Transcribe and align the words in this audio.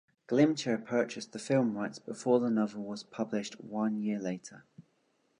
Glimcher 0.27 0.83
purchased 0.83 1.31
the 1.31 1.37
film 1.37 1.77
rights 1.77 1.99
before 1.99 2.39
the 2.39 2.49
novel 2.49 2.83
was 2.83 3.03
published 3.03 3.61
one 3.63 4.01
year 4.01 4.17
later. 4.17 4.65